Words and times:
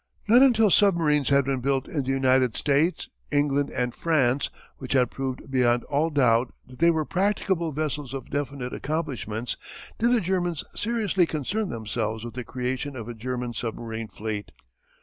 Not 0.27 0.41
until 0.41 0.71
submarines 0.71 1.29
had 1.29 1.45
been 1.45 1.61
built 1.61 1.87
in 1.87 2.01
the 2.01 2.09
United 2.09 2.57
States, 2.57 3.07
England, 3.31 3.69
and 3.69 3.93
France 3.93 4.49
which 4.79 4.93
had 4.93 5.11
proved 5.11 5.51
beyond 5.51 5.83
all 5.83 6.09
doubt 6.09 6.51
that 6.65 6.79
they 6.79 6.89
were 6.89 7.05
practicable 7.05 7.71
vessels 7.71 8.11
of 8.11 8.31
definite 8.31 8.73
accomplishments, 8.73 9.57
did 9.99 10.11
the 10.11 10.19
Germans 10.19 10.63
seriously 10.73 11.27
concern 11.27 11.69
themselves 11.69 12.23
with 12.25 12.33
the 12.33 12.43
creation 12.43 12.95
of 12.95 13.07
a 13.07 13.13
German 13.13 13.53
submarine 13.53 14.07
fleet. 14.07 14.51